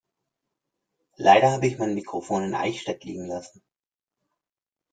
Leider 1.17 1.51
habe 1.51 1.67
ich 1.67 1.77
mein 1.77 1.93
Mikrofon 1.93 2.43
in 2.43 2.55
Eichstätt 2.55 3.03
liegen 3.03 3.27
lassen. 3.27 3.61